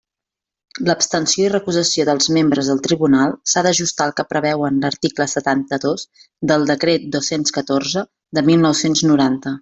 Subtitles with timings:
[0.85, 6.07] L'abstenció i recusació dels membres del Tribunal s'ha d'ajustar al que preveuen l'article setanta-dos
[6.53, 8.05] del Decret dos-cents catorze
[8.39, 9.55] de mil nou-cents noranta.